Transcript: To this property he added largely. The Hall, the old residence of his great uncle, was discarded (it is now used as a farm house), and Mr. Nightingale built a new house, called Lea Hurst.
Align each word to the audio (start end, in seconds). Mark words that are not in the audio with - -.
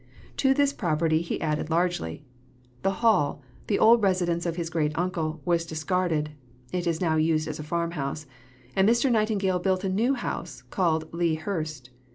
To 0.37 0.55
this 0.55 0.73
property 0.73 1.21
he 1.21 1.39
added 1.41 1.69
largely. 1.69 2.23
The 2.81 2.89
Hall, 3.05 3.43
the 3.67 3.77
old 3.77 4.01
residence 4.01 4.47
of 4.47 4.55
his 4.55 4.71
great 4.71 4.97
uncle, 4.97 5.41
was 5.45 5.63
discarded 5.63 6.31
(it 6.73 6.87
is 6.87 7.01
now 7.01 7.17
used 7.17 7.47
as 7.47 7.59
a 7.59 7.63
farm 7.63 7.91
house), 7.91 8.25
and 8.75 8.89
Mr. 8.89 9.11
Nightingale 9.11 9.59
built 9.59 9.83
a 9.83 9.89
new 9.89 10.15
house, 10.15 10.63
called 10.71 11.13
Lea 11.13 11.35
Hurst. 11.35 11.91